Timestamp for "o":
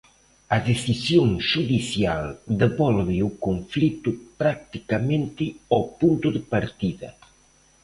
3.29-3.31